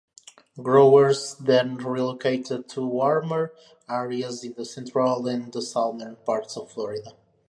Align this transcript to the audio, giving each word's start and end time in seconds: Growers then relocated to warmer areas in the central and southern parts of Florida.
Growers 0.59 1.35
then 1.35 1.77
relocated 1.77 2.67
to 2.69 2.81
warmer 2.81 3.53
areas 3.87 4.43
in 4.43 4.53
the 4.57 4.65
central 4.65 5.27
and 5.27 5.53
southern 5.63 6.15
parts 6.25 6.57
of 6.57 6.71
Florida. 6.71 7.11